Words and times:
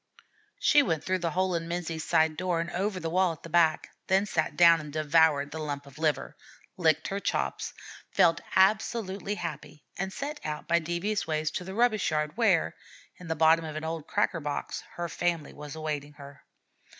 She 0.57 0.81
went 0.81 1.03
through 1.03 1.19
the 1.19 1.29
hole 1.29 1.53
in 1.53 1.67
Menzie's 1.67 2.03
side 2.03 2.35
door 2.35 2.59
and 2.59 2.71
over 2.71 2.99
the 2.99 3.07
wall 3.11 3.33
at 3.33 3.43
the 3.43 3.49
back, 3.51 3.89
then 4.07 4.25
sat 4.25 4.57
down 4.57 4.79
and 4.81 4.91
devoured 4.91 5.51
the 5.51 5.59
lump 5.59 5.85
of 5.85 5.99
liver, 5.99 6.35
licked 6.75 7.09
her 7.09 7.19
chops, 7.19 7.71
felt 8.09 8.41
absolutely 8.55 9.35
happy, 9.35 9.83
and 9.99 10.11
set 10.11 10.39
out 10.43 10.67
by 10.67 10.79
devious 10.79 11.27
ways 11.27 11.51
to 11.51 11.63
the 11.63 11.75
rubbish 11.75 12.09
yard, 12.09 12.35
where, 12.35 12.75
in 13.17 13.27
the 13.27 13.35
bottom 13.35 13.63
of 13.63 13.75
an 13.75 13.83
old 13.83 14.07
cracker 14.07 14.39
box, 14.39 14.81
her 14.95 15.07
family 15.07 15.53
was 15.53 15.75
awaiting 15.75 16.13
her. 16.13 16.45